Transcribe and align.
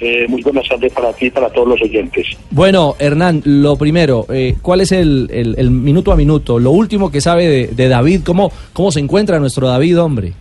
Eh, 0.00 0.26
muy 0.28 0.42
buenas 0.42 0.68
tardes 0.68 0.92
para 0.92 1.12
ti 1.12 1.26
y 1.26 1.30
para 1.30 1.50
todos 1.50 1.68
los 1.68 1.82
oyentes. 1.82 2.26
Bueno, 2.52 2.94
Hernán, 3.00 3.42
lo 3.44 3.76
primero, 3.76 4.26
eh, 4.32 4.54
¿cuál 4.62 4.80
es 4.80 4.92
el, 4.92 5.28
el, 5.32 5.70
minuto 5.70 6.12
a 6.12 6.16
minuto? 6.16 6.60
Lo 6.60 6.70
último 6.70 7.10
que 7.10 7.20
sabe 7.20 7.66
de, 7.66 7.88
David, 7.88 8.20
¿cómo, 8.24 8.52
¿cómo 8.72 8.92
se 8.92 9.00
encuentra 9.00 9.40
nuestro 9.40 9.66
David, 9.66 10.00
hombre? 10.00 10.32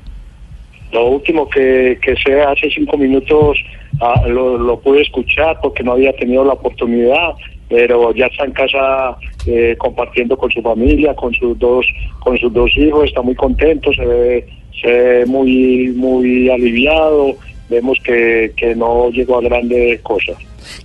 Lo 0.91 1.07
último 1.07 1.49
que, 1.49 1.97
que 2.03 2.15
sé 2.23 2.39
hace 2.39 2.69
cinco 2.69 2.97
minutos 2.97 3.57
ah, 3.99 4.27
lo, 4.27 4.59
lo, 4.59 4.79
pude 4.79 5.01
escuchar 5.01 5.57
porque 5.59 5.83
no 5.83 5.93
había 5.93 6.13
tenido 6.13 6.45
la 6.45 6.53
oportunidad, 6.53 7.33
pero 7.67 8.13
ya 8.13 8.27
está 8.27 8.45
en 8.45 8.51
casa 8.51 9.17
eh, 9.47 9.75
compartiendo 9.79 10.37
con 10.37 10.51
su 10.51 10.61
familia, 10.61 11.15
con 11.15 11.33
sus 11.33 11.57
dos, 11.57 11.85
con 12.19 12.37
sus 12.37 12.53
dos 12.53 12.69
hijos, 12.77 13.05
está 13.05 13.23
muy 13.23 13.35
contento, 13.35 13.91
se 13.91 14.05
ve, 14.05 14.47
se 14.79 14.87
ve 14.87 15.25
muy, 15.25 15.93
muy 15.95 16.47
aliviado 16.49 17.35
vemos 17.69 17.97
que, 18.03 18.51
que 18.55 18.75
no 18.75 19.09
llegó 19.09 19.37
a 19.37 19.41
grandes 19.41 20.01
cosas. 20.01 20.35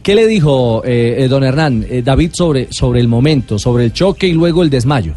¿Qué 0.03 0.15
le 0.15 0.27
dijo 0.27 0.83
eh, 0.85 1.17
eh 1.19 1.29
don 1.29 1.45
Hernán, 1.45 1.85
eh, 1.89 2.03
David, 2.03 2.31
sobre, 2.33 2.73
sobre 2.73 3.01
el 3.01 3.09
momento, 3.09 3.59
sobre 3.59 3.85
el 3.85 3.93
choque 3.93 4.27
y 4.27 4.33
luego 4.33 4.63
el 4.63 4.71
desmayo? 4.71 5.15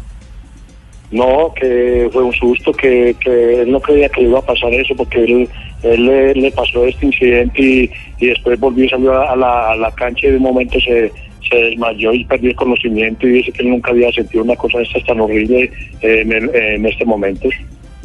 No, 1.10 1.52
que 1.54 2.08
fue 2.12 2.24
un 2.24 2.32
susto, 2.32 2.72
que, 2.72 3.14
que 3.20 3.62
él 3.62 3.70
no 3.70 3.80
creía 3.80 4.08
que 4.08 4.22
iba 4.22 4.40
a 4.40 4.42
pasar 4.42 4.72
eso, 4.74 4.94
porque 4.96 5.22
él, 5.22 5.48
él 5.84 6.32
le, 6.34 6.50
pasó 6.50 6.84
este 6.84 7.06
incidente 7.06 7.62
y, 7.62 7.90
y, 8.18 8.26
después 8.26 8.58
volvió 8.58 8.84
y 8.84 8.88
salió 8.88 9.12
a 9.12 9.36
la, 9.36 9.70
a 9.70 9.76
la 9.76 9.90
cancha 9.92 10.26
y 10.26 10.30
de 10.30 10.36
un 10.36 10.42
momento 10.42 10.80
se, 10.80 11.12
se 11.48 11.56
desmayó 11.56 12.12
y 12.12 12.24
perdió 12.24 12.50
el 12.50 12.56
conocimiento 12.56 13.26
y 13.26 13.34
dice 13.34 13.52
que 13.52 13.62
él 13.62 13.70
nunca 13.70 13.92
había 13.92 14.10
sentido 14.10 14.42
una 14.42 14.56
cosa 14.56 14.78
de 14.78 14.84
estas 14.84 15.04
tan 15.04 15.20
horrible 15.20 15.70
en, 16.00 16.32
en 16.32 16.86
este 16.86 17.04
momento. 17.04 17.48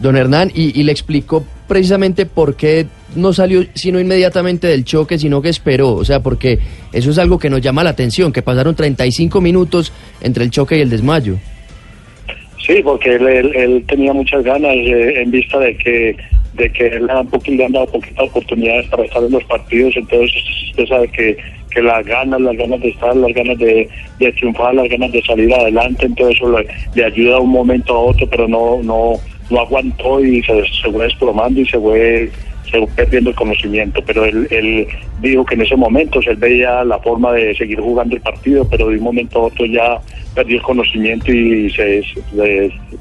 Don 0.01 0.17
Hernán, 0.17 0.51
y, 0.53 0.81
le 0.83 0.91
explicó 0.91 1.45
precisamente 1.67 2.25
por 2.25 2.55
qué 2.55 2.87
no 3.15 3.33
salió 3.33 3.63
sino 3.75 3.99
inmediatamente 3.99 4.67
del 4.67 4.83
choque, 4.83 5.19
sino 5.19 5.41
que 5.41 5.49
esperó, 5.49 5.93
o 5.93 6.03
sea, 6.03 6.21
porque 6.21 6.59
eso 6.91 7.11
es 7.11 7.17
algo 7.17 7.37
que 7.37 7.49
nos 7.49 7.61
llama 7.61 7.83
la 7.83 7.91
atención, 7.91 8.33
que 8.33 8.41
pasaron 8.41 8.75
35 8.75 9.39
minutos 9.41 9.93
entre 10.21 10.43
el 10.43 10.51
choque 10.51 10.77
y 10.77 10.81
el 10.81 10.89
desmayo. 10.89 11.37
Sí, 12.65 12.81
porque 12.83 13.15
él, 13.15 13.83
tenía 13.87 14.13
muchas 14.13 14.43
ganas 14.43 14.73
eh, 14.73 15.21
en 15.21 15.31
vista 15.31 15.59
de 15.59 15.75
que 15.77 16.15
de 16.53 16.69
que 16.69 16.87
él 16.87 17.05
le 17.05 17.13
han, 17.65 17.71
dado 17.71 17.87
poquitas 17.87 18.27
oportunidades 18.27 18.85
para 18.87 19.03
estar 19.03 19.23
en 19.23 19.31
los 19.31 19.43
partidos, 19.45 19.95
entonces 19.95 20.33
usted 20.69 20.85
sabe 20.85 21.07
que, 21.07 21.37
que 21.73 21.81
las 21.81 22.05
ganas, 22.05 22.41
las 22.41 22.57
ganas 22.57 22.81
de 22.81 22.89
estar, 22.89 23.15
las 23.15 23.33
ganas 23.33 23.57
de, 23.57 23.87
triunfar, 24.19 24.75
las 24.75 24.89
ganas 24.89 25.11
de 25.13 25.21
salir 25.21 25.53
adelante, 25.53 26.05
entonces 26.05 26.35
eso 26.35 26.51
le, 26.51 26.67
le 26.93 27.05
ayuda 27.05 27.35
de 27.35 27.41
un 27.41 27.51
momento 27.51 27.93
a 27.93 27.99
otro, 27.99 28.27
pero 28.29 28.47
no 28.47 28.81
no 28.83 29.13
no 29.51 29.59
aguantó 29.59 30.23
y 30.23 30.41
se, 30.43 30.63
se 30.81 30.91
fue 30.91 31.05
desplomando 31.05 31.61
y 31.61 31.65
se 31.67 31.79
fue 31.79 32.31
perdiendo 32.95 33.29
el 33.31 33.35
conocimiento, 33.35 34.01
pero 34.05 34.25
él, 34.25 34.87
dijo 35.21 35.45
que 35.45 35.55
en 35.55 35.61
ese 35.61 35.75
momento 35.75 36.19
él 36.25 36.35
veía 36.37 36.83
la 36.83 36.97
forma 36.99 37.33
de 37.33 37.55
seguir 37.55 37.79
jugando 37.79 38.15
el 38.15 38.21
partido, 38.21 38.65
pero 38.69 38.89
de 38.89 38.97
un 38.97 39.03
momento 39.03 39.39
a 39.39 39.43
otro 39.43 39.65
ya 39.65 39.99
perdió 40.33 40.57
el 40.57 40.63
conocimiento 40.63 41.31
y 41.31 41.69
se, 41.71 42.01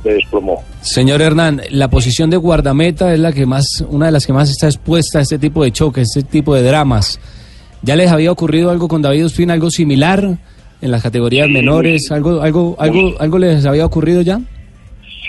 desplomó. 0.04 0.62
Señor 0.80 1.22
Hernán, 1.22 1.62
la 1.70 1.88
posición 1.88 2.30
de 2.30 2.36
guardameta 2.36 3.12
es 3.14 3.20
la 3.20 3.32
que 3.32 3.46
más, 3.46 3.84
una 3.88 4.06
de 4.06 4.12
las 4.12 4.26
que 4.26 4.32
más 4.32 4.50
está 4.50 4.66
expuesta 4.66 5.18
a 5.18 5.22
este 5.22 5.38
tipo 5.38 5.62
de 5.62 5.72
choques, 5.72 6.16
este 6.16 6.30
tipo 6.30 6.54
de 6.54 6.62
dramas. 6.62 7.20
¿Ya 7.82 7.96
les 7.96 8.10
había 8.10 8.32
ocurrido 8.32 8.70
algo 8.70 8.88
con 8.88 9.00
David 9.00 9.26
Ospina, 9.26 9.54
algo 9.54 9.70
similar 9.70 10.36
en 10.82 10.90
las 10.90 11.02
categorías 11.02 11.48
menores? 11.48 12.10
¿Algo, 12.10 12.42
algo, 12.42 12.76
algo, 12.78 13.14
algo 13.18 13.38
les 13.38 13.64
había 13.64 13.86
ocurrido 13.86 14.20
ya? 14.20 14.40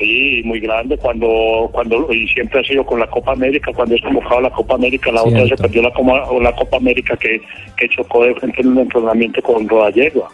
Sí, 0.01 0.41
muy 0.44 0.59
grande 0.59 0.97
cuando 0.97 1.69
cuando 1.72 2.12
y 2.12 2.28
siempre 2.29 2.59
ha 2.59 2.63
sido 2.63 2.84
con 2.84 3.00
la 3.00 3.06
Copa 3.06 3.34
América 3.34 3.72
cuando 3.72 3.94
es 3.94 4.01
convocado 4.01 4.41
la 4.41 4.50
Copa 4.50 4.73
América 4.73 5.12
la 5.12 5.22
otra 5.22 5.47
se 5.47 5.56
perdió 5.56 5.84
la 5.84 5.94
Copa, 5.94 6.23
la 6.41 6.56
Copa 6.56 6.78
América 6.78 7.16
que, 7.17 7.39
que 7.78 7.88
chocó 7.88 8.23
de 8.23 8.34
frente 8.34 8.62
en 8.62 8.69
un 8.69 8.79
entrenamiento 8.79 9.44
con 9.44 9.69
Rodallegua. 9.69 10.28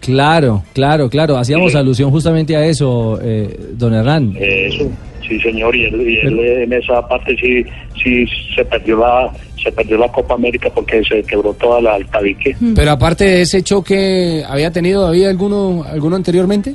Claro, 0.00 0.64
claro, 0.72 1.08
claro. 1.08 1.36
Hacíamos 1.36 1.76
alusión 1.76 2.10
justamente 2.10 2.56
a 2.56 2.66
eso, 2.66 3.20
eh, 3.22 3.56
don 3.72 3.94
Hernán. 3.94 4.36
Eso, 4.38 4.90
sí, 5.26 5.38
señor. 5.40 5.74
Y 5.76 5.84
él, 5.84 6.38
en 6.38 6.72
esa 6.72 7.06
parte 7.06 7.36
sí, 7.36 7.64
sí 8.02 8.26
se 8.54 8.64
perdió 8.64 8.98
la 8.98 9.32
se 9.62 9.70
perdió 9.72 9.96
la 9.96 10.10
Copa 10.10 10.34
América 10.34 10.70
porque 10.74 11.02
se 11.04 11.22
quebró 11.22 11.52
toda 11.54 11.80
la 11.80 11.94
altavique. 11.94 12.56
Pero 12.74 12.90
aparte 12.90 13.24
de 13.24 13.42
ese 13.42 13.62
choque, 13.62 14.42
¿había 14.48 14.72
tenido 14.72 15.06
había 15.06 15.30
alguno 15.30 15.84
alguno 15.84 16.16
anteriormente? 16.16 16.74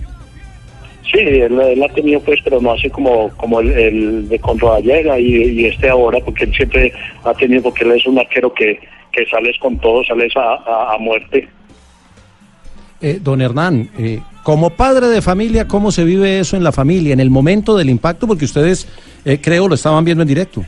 Sí, 1.11 1.19
él, 1.19 1.83
ha 1.83 1.93
tenido 1.93 2.21
pues, 2.21 2.39
pero 2.43 2.61
no 2.61 2.71
así 2.71 2.89
como, 2.89 3.29
como 3.35 3.59
el, 3.59 4.29
de 4.29 4.39
Conroallega 4.39 5.19
y, 5.19 5.59
y 5.59 5.65
este 5.65 5.89
ahora, 5.89 6.19
porque 6.23 6.45
él 6.45 6.53
siempre 6.53 6.93
ha 7.23 7.33
tenido, 7.33 7.63
porque 7.63 7.83
él 7.83 7.91
es 7.91 8.05
un 8.05 8.17
arquero 8.17 8.53
que, 8.53 8.79
que 9.11 9.25
sales 9.25 9.57
con 9.59 9.77
todo, 9.79 10.03
sales 10.05 10.31
a, 10.37 10.93
a, 10.93 10.97
muerte. 10.97 11.49
Eh, 13.01 13.19
don 13.21 13.41
Hernán, 13.41 13.89
eh, 13.99 14.19
como 14.43 14.69
padre 14.69 15.07
de 15.07 15.21
familia, 15.21 15.67
¿cómo 15.67 15.91
se 15.91 16.05
vive 16.05 16.39
eso 16.39 16.55
en 16.55 16.63
la 16.63 16.71
familia, 16.71 17.11
en 17.11 17.19
el 17.19 17.29
momento 17.29 17.75
del 17.75 17.89
impacto? 17.89 18.25
Porque 18.25 18.45
ustedes, 18.45 18.87
eh, 19.25 19.39
creo, 19.41 19.67
lo 19.67 19.75
estaban 19.75 20.05
viendo 20.05 20.21
en 20.21 20.29
directo. 20.29 20.63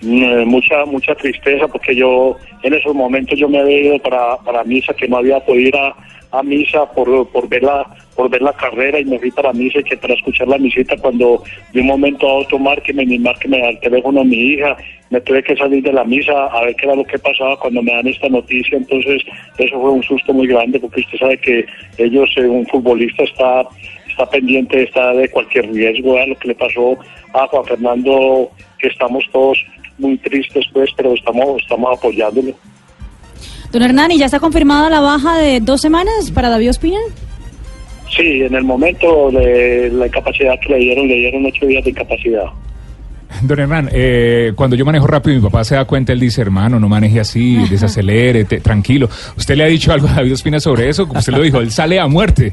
Mm, 0.00 0.44
mucha 0.46 0.84
mucha 0.86 1.14
tristeza, 1.14 1.68
porque 1.68 1.94
yo 1.94 2.36
en 2.62 2.72
esos 2.72 2.94
momentos 2.94 3.38
yo 3.38 3.48
me 3.48 3.58
había 3.58 3.80
ido 3.80 3.98
para, 3.98 4.38
para 4.38 4.64
misa, 4.64 4.94
que 4.94 5.06
no 5.06 5.18
había 5.18 5.40
podido 5.40 5.68
ir 5.68 5.76
a, 5.76 5.94
a 6.38 6.42
misa 6.42 6.90
por, 6.92 7.28
por 7.28 7.48
ver 7.48 7.62
la 7.62 7.84
por 8.14 8.30
ver 8.30 8.42
la 8.42 8.52
carrera 8.52 8.98
y 9.00 9.04
me 9.04 9.18
fui 9.18 9.30
para 9.30 9.52
misa 9.52 9.80
y 9.80 9.84
que 9.84 9.96
para 9.96 10.14
escuchar 10.14 10.48
la 10.48 10.58
misita 10.58 10.96
cuando 10.96 11.42
de 11.72 11.80
un 11.80 11.86
momento 11.86 12.28
a 12.28 12.34
otro 12.34 12.58
márqueme, 12.58 13.04
ni 13.04 13.18
márqueme 13.18 13.60
al 13.66 13.78
teléfono 13.80 14.20
a 14.20 14.24
mi 14.24 14.36
hija, 14.36 14.76
me 15.10 15.20
tuve 15.20 15.42
que 15.42 15.56
salir 15.56 15.82
de 15.82 15.92
la 15.92 16.04
misa 16.04 16.46
a 16.46 16.64
ver 16.64 16.74
qué 16.76 16.86
era 16.86 16.94
lo 16.94 17.04
que 17.04 17.18
pasaba 17.18 17.58
cuando 17.58 17.82
me 17.82 17.92
dan 17.92 18.06
esta 18.08 18.28
noticia, 18.28 18.76
entonces 18.78 19.22
eso 19.58 19.80
fue 19.80 19.90
un 19.90 20.02
susto 20.02 20.32
muy 20.32 20.46
grande 20.46 20.80
porque 20.80 21.00
usted 21.00 21.18
sabe 21.18 21.38
que 21.38 21.66
ellos, 21.98 22.30
eh, 22.36 22.46
un 22.46 22.66
futbolista 22.66 23.22
está 23.22 23.64
está 24.08 24.30
pendiente 24.30 24.82
está 24.82 25.12
de 25.12 25.28
cualquier 25.28 25.70
riesgo, 25.72 26.16
a 26.16 26.26
lo 26.26 26.36
que 26.36 26.48
le 26.48 26.54
pasó 26.54 26.96
a 27.32 27.46
Juan 27.48 27.64
Fernando, 27.64 28.50
que 28.78 28.88
estamos 28.88 29.24
todos 29.32 29.58
muy 29.98 30.16
tristes 30.18 30.64
pues, 30.72 30.90
pero 30.96 31.14
estamos, 31.14 31.60
estamos 31.62 31.98
apoyándolo. 31.98 32.54
Don 33.72 33.82
Hernán, 33.82 34.12
¿y 34.12 34.18
ya 34.18 34.26
está 34.26 34.38
confirmada 34.38 34.88
la 34.88 35.00
baja 35.00 35.36
de 35.36 35.58
dos 35.58 35.80
semanas 35.80 36.30
para 36.30 36.48
David 36.48 36.70
Ospina? 36.70 36.98
Sí, 38.10 38.42
en 38.42 38.54
el 38.54 38.64
momento 38.64 39.30
de 39.30 39.90
la 39.92 40.06
incapacidad 40.06 40.58
que 40.60 40.74
le 40.74 40.78
dieron, 40.78 41.08
le 41.08 41.14
dieron 41.14 41.46
ocho 41.46 41.66
días 41.66 41.84
de 41.84 41.90
incapacidad. 41.90 42.46
Don 43.42 43.58
Hernán, 43.58 43.88
eh, 43.92 44.52
cuando 44.54 44.76
yo 44.76 44.84
manejo 44.84 45.06
rápido, 45.06 45.36
mi 45.36 45.42
papá 45.42 45.64
se 45.64 45.74
da 45.74 45.84
cuenta, 45.84 46.12
él 46.12 46.20
dice, 46.20 46.40
hermano, 46.40 46.78
no 46.78 46.88
maneje 46.88 47.20
así, 47.20 47.56
desacelere, 47.68 48.44
tranquilo. 48.44 49.08
¿Usted 49.36 49.56
le 49.56 49.64
ha 49.64 49.66
dicho 49.66 49.92
algo 49.92 50.06
a 50.06 50.14
David 50.14 50.34
Ospina 50.34 50.60
sobre 50.60 50.88
eso? 50.88 51.06
Como 51.08 51.18
usted 51.18 51.32
lo 51.32 51.42
dijo, 51.42 51.60
él 51.60 51.70
sale 51.70 51.98
a 51.98 52.06
muerte. 52.06 52.52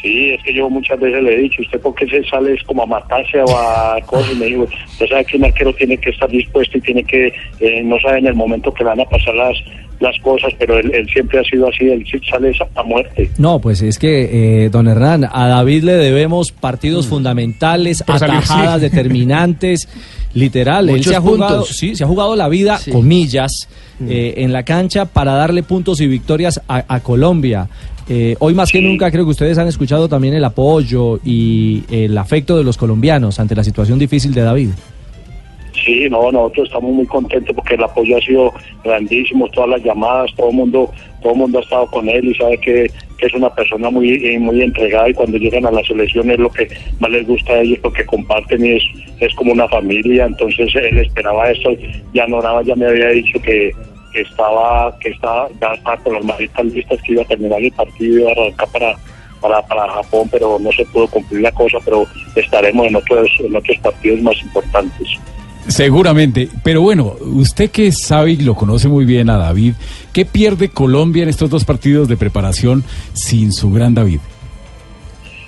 Sí, 0.00 0.30
es 0.30 0.42
que 0.42 0.54
yo 0.54 0.70
muchas 0.70 0.98
veces 0.98 1.22
le 1.22 1.34
he 1.34 1.38
dicho, 1.42 1.60
¿usted 1.60 1.80
por 1.80 1.94
qué 1.94 2.06
se 2.06 2.24
sale 2.24 2.54
es 2.54 2.62
como 2.62 2.84
a 2.84 2.86
matarse 2.86 3.38
o 3.42 3.58
a 3.58 4.00
cosas? 4.06 4.32
Y 4.32 4.36
me 4.36 4.46
digo, 4.46 4.66
usted 4.86 5.06
sabe 5.06 5.24
que 5.26 5.36
un 5.36 5.44
arquero 5.44 5.74
tiene 5.74 5.98
que 5.98 6.10
estar 6.10 6.30
dispuesto 6.30 6.78
y 6.78 6.80
tiene 6.80 7.04
que, 7.04 7.32
eh, 7.60 7.82
no 7.84 7.98
sabe 8.00 8.18
en 8.18 8.26
el 8.28 8.34
momento 8.34 8.72
que 8.72 8.84
van 8.84 9.00
a 9.00 9.04
pasar 9.04 9.34
las, 9.34 9.58
las 10.00 10.18
cosas, 10.20 10.52
pero 10.58 10.78
él, 10.78 11.06
siempre 11.12 11.38
ha 11.38 11.44
sido 11.44 11.68
así, 11.68 11.84
él 11.84 12.04
sale 12.28 12.52
a 12.74 12.82
muerte. 12.82 13.30
No, 13.38 13.60
pues 13.60 13.82
es 13.82 13.98
que, 13.98 14.64
eh, 14.64 14.70
don 14.70 14.88
Hernán, 14.88 15.28
a 15.30 15.46
David 15.46 15.84
le 15.84 15.92
debemos 15.92 16.52
partidos 16.52 17.06
mm. 17.06 17.10
fundamentales, 17.10 18.02
atajadas 18.06 18.80
determinantes, 18.80 19.88
literal. 20.34 20.88
él 20.88 21.04
se 21.04 21.14
ha 21.14 21.20
jugado, 21.20 21.64
sí, 21.64 21.94
se 21.94 22.04
ha 22.04 22.06
jugado 22.06 22.34
la 22.34 22.48
vida, 22.48 22.80
comillas, 22.90 23.68
mm. 23.98 24.10
eh, 24.10 24.34
en 24.38 24.52
la 24.52 24.62
cancha 24.62 25.04
para 25.04 25.34
darle 25.34 25.62
puntos 25.62 26.00
y 26.00 26.06
victorias 26.06 26.60
a 26.66 27.00
Colombia. 27.00 27.68
Eh, 28.12 28.34
hoy 28.40 28.54
más 28.54 28.72
que 28.72 28.80
nunca 28.80 29.08
creo 29.12 29.24
que 29.24 29.30
ustedes 29.30 29.56
han 29.58 29.68
escuchado 29.68 30.08
también 30.08 30.34
el 30.34 30.44
apoyo 30.44 31.20
y 31.24 31.84
el 31.92 32.18
afecto 32.18 32.56
de 32.56 32.64
los 32.64 32.76
colombianos 32.76 33.38
ante 33.38 33.54
la 33.54 33.62
situación 33.62 34.00
difícil 34.00 34.34
de 34.34 34.40
David. 34.40 34.70
Sí, 35.90 36.08
no, 36.08 36.30
nosotros 36.30 36.68
estamos 36.68 36.92
muy 36.92 37.06
contentos 37.06 37.52
porque 37.52 37.74
el 37.74 37.82
apoyo 37.82 38.16
ha 38.16 38.20
sido 38.20 38.52
grandísimo, 38.84 39.48
todas 39.48 39.70
las 39.70 39.82
llamadas, 39.82 40.30
todo 40.36 40.50
el 40.50 40.54
mundo, 40.54 40.88
todo 41.20 41.34
mundo 41.34 41.58
ha 41.58 41.62
estado 41.62 41.86
con 41.88 42.08
él 42.08 42.26
y 42.26 42.34
sabe 42.36 42.58
que, 42.58 42.84
es 43.18 43.34
una 43.34 43.52
persona 43.52 43.90
muy, 43.90 44.24
eh, 44.24 44.38
muy 44.38 44.62
entregada 44.62 45.08
y 45.08 45.14
cuando 45.14 45.36
llegan 45.36 45.66
a 45.66 45.72
la 45.72 45.82
selección 45.82 46.30
es 46.30 46.38
lo 46.38 46.48
que 46.48 46.68
más 47.00 47.10
les 47.10 47.26
gusta 47.26 47.54
a 47.54 47.60
ellos 47.60 47.78
porque 47.82 48.06
comparten 48.06 48.64
y 48.64 48.76
es, 48.76 48.82
es 49.18 49.34
como 49.34 49.52
una 49.52 49.68
familia, 49.68 50.26
entonces 50.26 50.72
él 50.76 50.98
esperaba 50.98 51.50
eso, 51.50 51.70
ya 52.14 52.26
no 52.28 52.40
nada, 52.40 52.62
ya 52.62 52.76
me 52.76 52.86
había 52.86 53.08
dicho 53.08 53.38
que, 53.42 53.72
estaba, 54.14 54.96
que 55.00 55.10
estaba, 55.10 55.48
ya 55.60 55.74
estaba 55.74 55.96
con 55.98 56.14
las 56.14 56.24
maletas 56.24 56.66
listas 56.66 57.02
que 57.02 57.12
iba 57.12 57.22
a 57.22 57.26
terminar 57.26 57.60
el 57.60 57.72
partido 57.72 58.20
iba 58.20 58.28
a 58.30 58.32
arrancar 58.32 58.68
para 58.72 58.96
para, 59.40 59.62
para 59.62 59.90
Japón, 59.92 60.28
pero 60.30 60.58
no 60.58 60.70
se 60.72 60.84
pudo 60.86 61.08
cumplir 61.08 61.40
la 61.40 61.52
cosa, 61.52 61.78
pero 61.84 62.06
estaremos 62.36 62.86
en 62.86 62.96
otros, 62.96 63.30
en 63.40 63.56
otros 63.56 63.78
partidos 63.78 64.20
más 64.20 64.40
importantes. 64.42 65.08
Seguramente, 65.68 66.48
pero 66.64 66.80
bueno, 66.82 67.14
usted 67.20 67.70
que 67.70 67.92
sabe 67.92 68.32
y 68.32 68.36
lo 68.36 68.54
conoce 68.54 68.88
muy 68.88 69.04
bien 69.04 69.30
a 69.30 69.36
David, 69.36 69.74
¿qué 70.12 70.24
pierde 70.24 70.68
Colombia 70.68 71.22
en 71.22 71.28
estos 71.28 71.50
dos 71.50 71.64
partidos 71.64 72.08
de 72.08 72.16
preparación 72.16 72.82
sin 73.12 73.52
su 73.52 73.70
gran 73.70 73.94
David? 73.94 74.20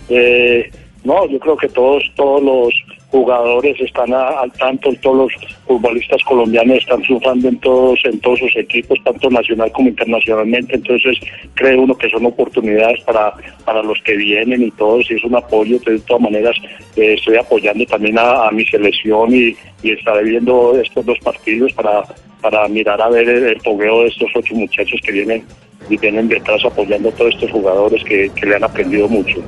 Eh, 0.08 0.70
no, 1.04 1.26
yo 1.28 1.38
creo 1.38 1.56
que 1.56 1.68
todos, 1.68 2.04
todos 2.14 2.42
los 2.42 2.74
jugadores 3.12 3.78
están 3.78 4.10
al 4.14 4.50
tanto, 4.52 4.90
todos 5.02 5.16
los 5.30 5.32
futbolistas 5.66 6.22
colombianos 6.24 6.78
están 6.78 7.04
sufriendo 7.04 7.46
en 7.46 7.58
todos, 7.58 8.00
en 8.04 8.18
todos 8.20 8.38
sus 8.38 8.56
equipos, 8.56 8.98
tanto 9.04 9.28
nacional 9.28 9.70
como 9.72 9.88
internacionalmente, 9.88 10.76
entonces 10.76 11.18
creo 11.52 11.82
uno 11.82 11.94
que 11.94 12.08
son 12.08 12.24
oportunidades 12.24 13.02
para, 13.02 13.34
para 13.66 13.82
los 13.82 14.00
que 14.00 14.16
vienen 14.16 14.62
y 14.62 14.70
todos, 14.70 15.10
y 15.10 15.14
es 15.14 15.24
un 15.24 15.36
apoyo, 15.36 15.78
de 15.80 15.98
todas 16.00 16.22
maneras 16.22 16.56
eh, 16.96 17.14
estoy 17.18 17.36
apoyando 17.36 17.84
también 17.84 18.18
a, 18.18 18.50
mi 18.50 18.64
selección 18.64 19.34
y, 19.34 19.54
estaré 19.82 20.22
viendo 20.22 20.80
estos 20.80 21.04
dos 21.04 21.18
partidos 21.18 21.72
para, 21.72 22.04
para 22.40 22.66
mirar 22.68 23.02
a 23.02 23.10
ver 23.10 23.28
el, 23.28 23.56
pogueo 23.58 24.02
de 24.02 24.08
estos 24.08 24.30
ocho 24.34 24.54
muchachos 24.54 25.00
que 25.04 25.12
vienen 25.12 25.44
y 25.90 25.98
vienen 25.98 26.28
detrás 26.28 26.64
apoyando 26.64 27.08
a 27.10 27.12
todos 27.12 27.34
estos 27.34 27.50
jugadores 27.50 28.02
que 28.04 28.30
le 28.46 28.56
han 28.56 28.64
aprendido 28.64 29.08
mucho. 29.08 29.42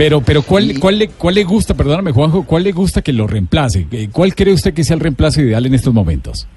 Pero, 0.00 0.22
pero 0.22 0.40
¿cuál, 0.40 0.80
cuál, 0.80 0.98
le, 0.98 1.08
¿cuál 1.08 1.34
le 1.34 1.44
gusta, 1.44 1.74
perdóname 1.74 2.12
Juanjo, 2.12 2.46
cuál 2.46 2.62
le 2.62 2.72
gusta 2.72 3.02
que 3.02 3.12
lo 3.12 3.26
reemplace? 3.26 3.86
Eh, 3.92 4.08
¿Cuál 4.10 4.34
cree 4.34 4.54
usted 4.54 4.72
que 4.72 4.82
sea 4.82 4.94
el 4.94 5.00
reemplazo 5.00 5.42
ideal 5.42 5.66
en 5.66 5.74
estos 5.74 5.92
momentos? 5.92 6.48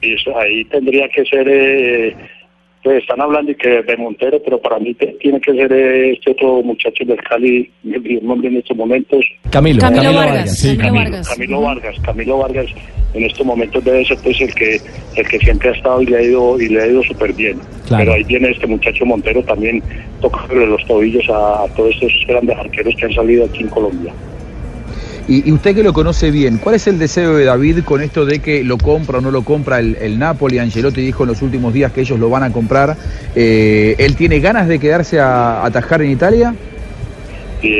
Eso, 0.00 0.38
ahí 0.38 0.64
tendría 0.66 1.08
que 1.08 1.24
ser, 1.24 1.48
eh, 1.48 2.16
pues 2.82 3.02
están 3.02 3.20
hablando 3.20 3.52
que 3.56 3.82
de 3.82 3.96
Montero, 3.96 4.40
pero 4.42 4.60
para 4.60 4.78
mí 4.78 4.94
tiene 4.94 5.40
que 5.40 5.52
ser 5.52 5.72
este 5.72 6.32
otro 6.32 6.62
muchacho 6.62 7.04
del 7.04 7.20
Cali, 7.22 7.70
el 7.84 8.26
nombre 8.26 8.48
en 8.48 8.56
estos 8.56 8.76
momentos. 8.76 9.24
Camilo, 9.50 9.80
Camilo, 9.80 10.12
Vargas. 10.12 10.62
Camilo, 10.78 10.92
Vargas. 10.94 11.28
Camilo 11.28 11.60
Vargas. 11.60 11.96
Camilo 12.00 12.38
Vargas 12.38 12.66
en 13.14 13.24
estos 13.24 13.46
momentos 13.46 13.84
debe 13.84 14.04
ser 14.04 14.18
pues 14.22 14.40
el 14.40 14.54
que 14.54 14.80
el 15.16 15.28
que 15.28 15.38
siempre 15.38 15.70
ha 15.70 15.72
estado 15.72 16.02
y 16.02 16.06
le 16.06 16.16
ha 16.16 16.22
ido 16.22 16.60
y 16.60 16.68
le 16.68 16.82
ha 16.82 16.86
ido 16.86 17.02
súper 17.02 17.32
bien 17.32 17.58
pero 17.90 18.14
ahí 18.14 18.24
viene 18.24 18.50
este 18.50 18.66
muchacho 18.66 19.04
Montero 19.04 19.42
también 19.42 19.82
tocándole 20.20 20.66
los 20.66 20.84
tobillos 20.86 21.24
a, 21.28 21.66
todos 21.76 21.94
estos 21.94 22.26
grandes 22.26 22.56
arqueros 22.56 22.94
que 22.96 23.06
han 23.06 23.12
salido 23.12 23.44
aquí 23.44 23.62
en 23.62 23.68
Colombia 23.68 24.12
y, 25.28 25.50
usted 25.52 25.74
que 25.74 25.82
lo 25.82 25.92
conoce 25.92 26.30
bien, 26.30 26.58
¿cuál 26.58 26.74
es 26.74 26.86
el 26.86 26.98
deseo 26.98 27.36
de 27.36 27.44
David 27.44 27.84
con 27.84 28.02
esto 28.02 28.24
de 28.24 28.40
que 28.40 28.64
lo 28.64 28.78
compra 28.78 29.18
o 29.18 29.20
no 29.20 29.30
lo 29.30 29.42
compra 29.44 29.78
el, 29.78 29.96
el 30.00 30.18
Napoli? 30.18 30.58
Angelotti 30.58 31.00
dijo 31.00 31.24
en 31.24 31.30
los 31.30 31.42
últimos 31.42 31.72
días 31.72 31.92
que 31.92 32.02
ellos 32.02 32.18
lo 32.18 32.28
van 32.30 32.42
a 32.42 32.52
comprar. 32.52 32.96
Eh, 33.34 33.94
¿Él 33.98 34.16
tiene 34.16 34.40
ganas 34.40 34.68
de 34.68 34.78
quedarse 34.78 35.20
a 35.20 35.64
atajar 35.64 36.02
en 36.02 36.10
Italia? 36.10 36.54
Sí, 37.60 37.74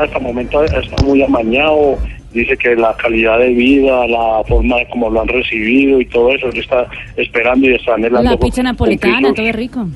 hasta 0.00 0.18
el 0.18 0.22
momento 0.22 0.62
está 0.64 1.02
muy 1.02 1.22
amañado 1.22 1.98
dice 2.34 2.56
que 2.56 2.74
la 2.74 2.94
calidad 2.96 3.38
de 3.38 3.48
vida, 3.50 4.06
la 4.08 4.42
forma 4.46 4.76
de 4.76 4.88
cómo 4.88 5.08
lo 5.08 5.22
han 5.22 5.28
recibido 5.28 6.00
y 6.00 6.06
todo 6.06 6.34
eso, 6.34 6.48
él 6.48 6.58
está 6.58 6.86
esperando 7.16 7.68
y 7.68 7.74
está 7.74 7.94
anhelando. 7.94 8.30
La 8.30 8.36
pizza 8.36 8.62
napolitana, 8.62 9.32
todo 9.32 9.46
es 9.46 9.54
rico. 9.54 9.86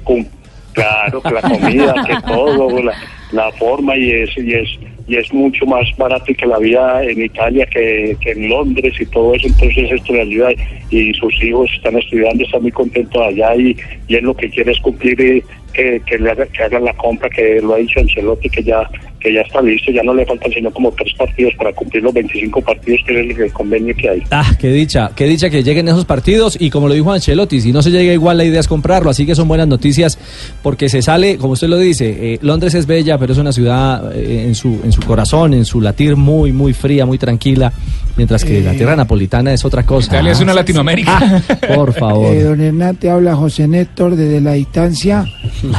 claro, 0.73 1.21
que 1.21 1.31
la 1.31 1.43
comida, 1.43 1.95
que 2.07 2.17
todo, 2.27 2.83
la, 2.83 2.93
la, 3.33 3.53
forma 3.53 3.97
y 3.97 4.11
es, 4.13 4.31
y 4.39 4.55
es 4.55 4.69
y 5.09 5.17
es 5.17 5.33
mucho 5.33 5.65
más 5.65 5.85
barato 5.97 6.33
que 6.35 6.47
la 6.47 6.59
vida 6.59 7.03
en 7.03 7.23
Italia 7.23 7.67
que, 7.67 8.15
que 8.21 8.33
en 8.33 8.49
Londres 8.51 8.95
y 9.01 9.07
todo 9.07 9.35
eso, 9.35 9.47
entonces 9.47 9.91
esto 9.91 10.13
le 10.13 10.21
ayuda 10.21 10.51
y 10.91 11.15
sus 11.15 11.43
hijos 11.43 11.71
están 11.75 11.97
estudiando, 11.97 12.45
están 12.45 12.63
muy 12.63 12.71
contentos 12.71 13.21
allá 13.21 13.57
y, 13.57 13.77
y 14.07 14.17
él 14.17 14.25
lo 14.25 14.35
que 14.35 14.51
quiere 14.51 14.73
es 14.73 14.81
cumplir 14.81 15.21
eh, 15.21 15.43
que, 15.79 16.03
que, 16.05 16.19
le 16.19 16.31
haga, 16.31 16.45
que 16.47 16.65
hagan 16.65 16.85
la 16.85 16.93
compra, 16.95 17.31
que 17.31 17.61
lo 17.63 17.75
ha 17.75 17.79
dicho 17.79 18.01
Ancelotti, 18.01 18.51
que 18.51 18.65
ya 18.65 18.89
que 19.21 19.33
ya 19.33 19.41
está 19.41 19.61
listo, 19.61 19.91
ya 19.91 20.03
no 20.03 20.15
le 20.15 20.25
faltan 20.25 20.53
sino 20.53 20.71
como 20.71 20.93
tres 20.93 21.13
partidos 21.15 21.53
para 21.57 21.73
cumplir 21.73 22.03
los 22.03 22.15
25 22.15 22.61
partidos 22.63 23.01
que 23.07 23.21
es 23.21 23.39
el, 23.39 23.53
convenio 23.53 23.95
que 23.97 24.09
hay. 24.09 24.23
Ah, 24.31 24.55
qué 24.59 24.71
dicha, 24.71 25.11
qué 25.15 25.27
dicha 25.27 25.51
que 25.51 25.63
lleguen 25.63 25.89
esos 25.89 26.05
partidos 26.05 26.57
y 26.61 26.71
como 26.71 26.89
lo 26.89 26.95
dijo 26.95 27.13
Ancelotti, 27.13 27.61
si 27.61 27.73
no 27.73 27.83
se 27.83 27.91
llega 27.91 28.13
igual 28.13 28.39
la 28.39 28.45
idea 28.45 28.61
es 28.61 28.69
comprarlo, 28.69 29.11
así 29.11 29.27
que 29.27 29.35
son 29.35 29.49
buenas 29.49 29.67
noticias 29.67 30.19
porque 30.63 30.89
se 30.89 31.03
sale, 31.03 31.37
como 31.37 31.55
usted 31.55 31.69
lo 31.69 31.79
dice, 31.79 32.35
eh, 32.35 32.39
Londres 32.43 32.75
es 32.75 32.87
bella, 32.87 33.19
pero 33.19 33.33
es 33.33 33.39
una 33.39 33.53
ciudad 33.53 34.13
eh, 34.15 34.45
en, 34.47 34.55
su, 34.55 34.81
en 34.85 34.93
su 34.93 35.03
corazón, 35.03 35.55
en 35.55 35.65
su 35.65 35.81
latir 35.81 36.15
muy, 36.15 36.53
muy 36.53 36.73
fría, 36.73 37.05
muy 37.05 37.19
tranquila, 37.19 37.73
mientras 38.17 38.45
que 38.45 38.61
la 38.61 38.73
tierra 38.73 38.95
napolitana 38.95 39.53
es 39.53 39.65
otra 39.65 39.85
cosa. 39.85 40.13
Italia 40.13 40.33
es 40.33 40.41
una 40.41 40.55
Latinoamérica. 40.55 41.43
por 41.75 41.93
favor. 41.93 42.35
Eh, 42.35 42.43
don 42.43 42.61
Hernán, 42.61 42.97
te 42.97 43.11
habla 43.11 43.35
José 43.35 43.67
Néstor 43.67 44.15
desde 44.15 44.41
la 44.41 44.53
distancia. 44.53 45.25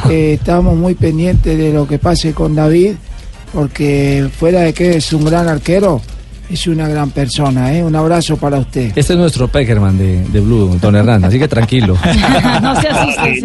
Estamos 0.10 0.76
muy 0.76 0.96
pendientes 0.96 1.58
de 1.58 1.74
lo 1.74 1.88
que 1.88 2.00
pase 2.00 2.34
con 2.34 2.56
David 2.56 2.96
porque 3.54 4.28
fuera 4.31 4.62
de 4.62 4.74
que 4.74 4.98
es 4.98 5.14
un 5.14 5.26
gran 5.26 5.48
arquero, 5.48 6.02
es 6.50 6.68
una 6.68 6.88
gran 6.88 7.12
persona, 7.12 7.74
¿eh? 7.76 7.84
Un 7.84 7.96
abrazo 7.96 8.38
para 8.38 8.58
usted. 8.58 8.92
Este 8.96 9.14
es 9.14 9.20
nuestro 9.20 9.48
Peckerman 9.48 9.98
de, 9.98 10.24
de 10.24 10.40
Blue, 10.40 10.78
don 10.81 10.96
Hernán, 10.96 11.24
así 11.26 11.40
que 11.40 11.48
tranquilo. 11.48 11.96
no 12.62 12.81
se 12.81 12.88
asuste, 12.88 13.42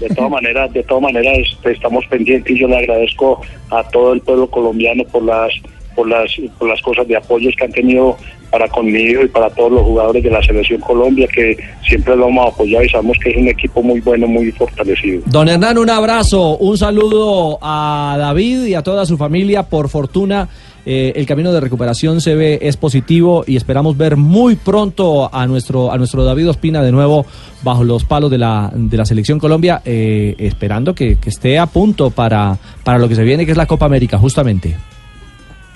De 0.00 0.08
todas 0.14 0.30
maneras, 0.30 0.72
de 0.72 0.82
todas 0.84 1.02
maneras 1.02 1.38
este, 1.52 1.72
estamos 1.72 2.04
pendientes 2.06 2.54
y 2.54 2.60
yo 2.60 2.68
le 2.68 2.78
agradezco 2.78 3.40
a 3.70 3.82
todo 3.84 4.12
el 4.12 4.20
pueblo 4.20 4.50
colombiano 4.50 5.04
por 5.04 5.24
las 5.24 5.52
por 5.94 6.08
las 6.08 6.30
por 6.58 6.68
las 6.68 6.80
cosas 6.82 7.06
de 7.08 7.16
apoyo 7.16 7.50
que 7.56 7.64
han 7.64 7.72
tenido 7.72 8.16
para 8.50 8.68
conmigo 8.68 9.22
y 9.22 9.28
para 9.28 9.48
todos 9.50 9.72
los 9.72 9.82
jugadores 9.82 10.22
de 10.22 10.30
la 10.30 10.42
selección 10.42 10.80
Colombia 10.80 11.28
que 11.32 11.56
siempre 11.86 12.16
lo 12.16 12.28
hemos 12.28 12.52
apoyado 12.52 12.84
y 12.84 12.88
sabemos 12.88 13.16
que 13.22 13.30
es 13.30 13.36
un 13.36 13.48
equipo 13.48 13.82
muy 13.82 14.00
bueno, 14.00 14.26
muy 14.26 14.50
fortalecido. 14.52 15.22
Don 15.26 15.48
Hernán, 15.48 15.78
un 15.78 15.90
abrazo, 15.90 16.56
un 16.58 16.76
saludo 16.76 17.58
a 17.62 18.16
David 18.18 18.64
y 18.64 18.74
a 18.74 18.82
toda 18.82 19.06
su 19.06 19.16
familia. 19.16 19.62
Por 19.62 19.88
fortuna, 19.88 20.48
eh, 20.84 21.12
el 21.14 21.26
camino 21.26 21.52
de 21.52 21.60
recuperación 21.60 22.20
se 22.20 22.34
ve 22.34 22.58
es 22.62 22.76
positivo 22.76 23.44
y 23.46 23.56
esperamos 23.56 23.96
ver 23.96 24.16
muy 24.16 24.56
pronto 24.56 25.32
a 25.32 25.46
nuestro 25.46 25.92
a 25.92 25.98
nuestro 25.98 26.24
David 26.24 26.50
Ospina 26.50 26.82
de 26.82 26.90
nuevo 26.90 27.26
bajo 27.62 27.84
los 27.84 28.04
palos 28.04 28.30
de 28.30 28.38
la 28.38 28.70
de 28.74 28.96
la 28.96 29.04
selección 29.04 29.38
Colombia, 29.38 29.82
eh, 29.84 30.34
esperando 30.38 30.94
que, 30.94 31.16
que 31.16 31.30
esté 31.30 31.58
a 31.58 31.66
punto 31.66 32.10
para 32.10 32.58
para 32.82 32.98
lo 32.98 33.08
que 33.08 33.14
se 33.14 33.24
viene 33.24 33.44
que 33.44 33.52
es 33.52 33.58
la 33.58 33.66
Copa 33.66 33.86
América 33.86 34.18
justamente. 34.18 34.76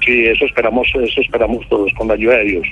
Sí, 0.04 0.26
eso 0.26 0.44
esperamos, 0.44 0.86
eso 0.94 1.20
esperamos 1.20 1.66
todos, 1.68 1.92
con 1.94 2.08
la 2.08 2.14
ayuda 2.14 2.36
de 2.38 2.44
Dios. 2.44 2.66